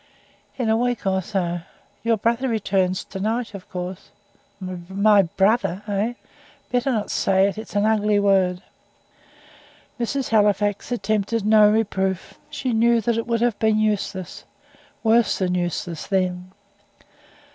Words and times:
"In 0.57 0.67
a 0.67 0.75
week 0.75 1.05
or 1.05 1.21
so. 1.21 1.61
Your 2.03 2.17
brother 2.17 2.47
returns 2.47 3.03
to 3.03 3.19
night, 3.19 3.53
of 3.53 3.69
course." 3.69 4.09
"My 4.59 5.21
BROTHER, 5.21 5.83
eh? 5.87 6.13
Better 6.71 6.91
not 6.91 7.11
say 7.11 7.47
it 7.47 7.59
it's 7.59 7.75
an 7.75 7.85
ugly 7.85 8.19
word." 8.19 8.63
Mrs. 9.99 10.29
Halifax 10.29 10.91
attempted 10.91 11.45
no 11.45 11.69
reproof; 11.71 12.39
she 12.49 12.73
knew 12.73 12.99
that 12.99 13.15
it 13.19 13.27
would 13.27 13.41
have 13.41 13.59
been 13.59 13.77
useless 13.77 14.43
worse 15.03 15.37
than 15.37 15.53
useless 15.53 16.07
then. 16.07 16.51